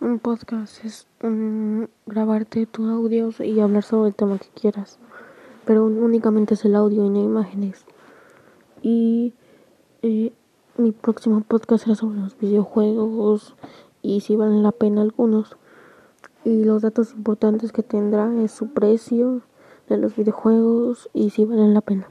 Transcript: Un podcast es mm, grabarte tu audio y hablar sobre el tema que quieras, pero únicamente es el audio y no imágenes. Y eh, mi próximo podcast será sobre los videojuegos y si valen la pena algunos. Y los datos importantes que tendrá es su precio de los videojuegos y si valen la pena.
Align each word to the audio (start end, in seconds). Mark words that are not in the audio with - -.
Un 0.00 0.18
podcast 0.18 0.82
es 0.82 1.06
mm, 1.20 1.82
grabarte 2.06 2.64
tu 2.64 2.86
audio 2.86 3.28
y 3.38 3.60
hablar 3.60 3.82
sobre 3.82 4.08
el 4.08 4.14
tema 4.14 4.38
que 4.38 4.48
quieras, 4.58 4.98
pero 5.66 5.84
únicamente 5.84 6.54
es 6.54 6.64
el 6.64 6.74
audio 6.74 7.04
y 7.04 7.10
no 7.10 7.22
imágenes. 7.22 7.84
Y 8.80 9.34
eh, 10.00 10.32
mi 10.78 10.92
próximo 10.92 11.42
podcast 11.42 11.84
será 11.84 11.96
sobre 11.96 12.18
los 12.18 12.38
videojuegos 12.38 13.54
y 14.00 14.22
si 14.22 14.36
valen 14.36 14.62
la 14.62 14.72
pena 14.72 15.02
algunos. 15.02 15.58
Y 16.46 16.64
los 16.64 16.80
datos 16.80 17.12
importantes 17.12 17.70
que 17.70 17.82
tendrá 17.82 18.32
es 18.42 18.52
su 18.52 18.68
precio 18.68 19.42
de 19.90 19.98
los 19.98 20.16
videojuegos 20.16 21.10
y 21.12 21.28
si 21.28 21.44
valen 21.44 21.74
la 21.74 21.82
pena. 21.82 22.08